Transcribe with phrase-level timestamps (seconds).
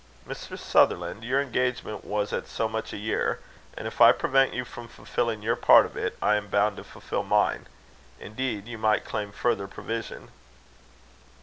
[0.27, 0.57] "Mr.
[0.57, 3.39] Sutherland, your engagement was at so much a year;
[3.77, 6.83] and if I prevent you from fulfilling your part of it, I am bound to
[6.83, 7.67] fulfil mine.
[8.19, 10.31] Indeed, you might claim further provision."